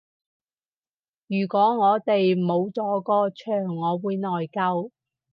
[1.27, 4.89] 如果我哋冇咗個場我會內疚